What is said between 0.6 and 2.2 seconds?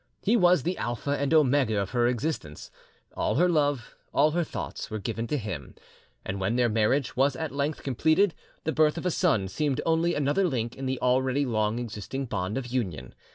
the Alpha and Omega of her